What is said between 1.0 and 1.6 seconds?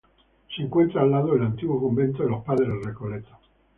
al lado del